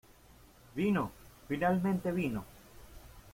[0.73, 1.11] ¡Vino!¡
[1.47, 2.43] finalmente vino!